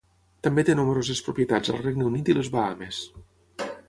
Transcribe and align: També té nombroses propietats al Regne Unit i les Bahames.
També 0.45 0.61
té 0.69 0.75
nombroses 0.77 1.21
propietats 1.27 1.73
al 1.73 1.79
Regne 1.83 2.07
Unit 2.13 2.31
i 2.33 2.37
les 2.39 2.49
Bahames. 2.57 3.03